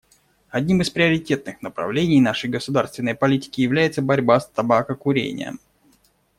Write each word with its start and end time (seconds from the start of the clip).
Одним 0.49 0.81
из 0.81 0.89
приоритетных 0.89 1.61
направлений 1.61 2.19
нашей 2.21 2.49
государственной 2.49 3.13
политики 3.13 3.61
является 3.61 4.01
борьба 4.01 4.39
с 4.39 4.47
табакокурением. 4.49 5.59